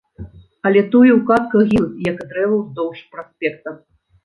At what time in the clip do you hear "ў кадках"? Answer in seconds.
1.17-1.69